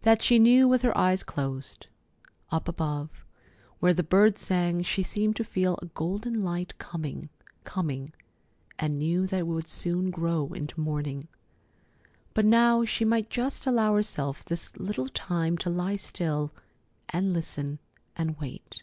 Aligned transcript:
That 0.00 0.20
she 0.20 0.40
knew 0.40 0.66
with 0.66 0.82
her 0.82 0.98
eyes 0.98 1.22
closed. 1.22 1.86
Up 2.50 2.66
above, 2.66 3.24
where 3.78 3.92
the 3.92 4.02
birds 4.02 4.40
sang, 4.40 4.82
she 4.82 5.04
seemed 5.04 5.36
to 5.36 5.44
feel 5.44 5.78
a 5.80 5.86
golden 5.86 6.42
light 6.42 6.76
coming, 6.78 7.30
coming, 7.62 8.12
and 8.80 8.98
knew 8.98 9.28
that 9.28 9.38
it 9.38 9.46
would 9.46 9.68
soon 9.68 10.10
grow 10.10 10.48
into 10.48 10.80
morning. 10.80 11.28
But 12.34 12.46
now 12.46 12.84
she 12.84 13.04
might 13.04 13.30
just 13.30 13.64
allow 13.64 13.94
herself 13.94 14.44
this 14.44 14.76
little 14.76 15.06
time 15.08 15.56
to 15.58 15.70
lie 15.70 15.94
still 15.94 16.50
and 17.10 17.32
listen 17.32 17.78
and 18.16 18.36
wait. 18.40 18.82